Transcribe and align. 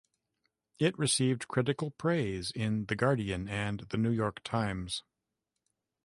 It 0.79 0.97
received 0.97 1.47
critical 1.47 1.91
praise 1.91 2.49
in 2.49 2.85
"The 2.87 2.95
Guardian" 2.95 3.47
and 3.47 3.81
"The 3.81 3.97
New 3.97 4.09
York 4.09 4.41
Times". 4.43 5.03